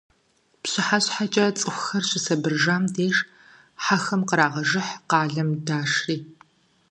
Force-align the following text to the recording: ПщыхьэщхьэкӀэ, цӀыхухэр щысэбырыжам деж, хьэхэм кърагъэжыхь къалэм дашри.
ПщыхьэщхьэкӀэ, 0.61 1.45
цӀыхухэр 1.59 2.03
щысэбырыжам 2.09 2.83
деж, 2.93 3.15
хьэхэм 3.83 4.21
кърагъэжыхь 4.29 4.93
къалэм 5.09 5.49
дашри. 5.65 6.17